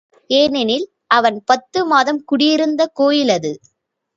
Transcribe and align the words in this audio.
ஏனெனில், 0.29 0.85
அவன் 1.07 1.37
பத்து 1.43 1.85
மாதம் 1.85 2.21
குடியிருந்த 2.23 2.89
கோயில் 2.93 3.29
அது. 3.29 3.53